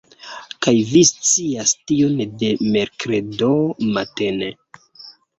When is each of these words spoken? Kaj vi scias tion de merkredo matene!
Kaj 0.67 0.71
vi 0.91 1.01
scias 1.09 1.73
tion 1.91 2.15
de 2.43 2.49
merkredo 2.77 3.51
matene! 3.99 4.49